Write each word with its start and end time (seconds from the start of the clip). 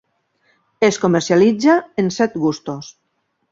Es 0.87 0.97
comercialitza 1.03 1.77
en 2.05 2.11
set 2.19 2.43
gustos. 2.47 2.93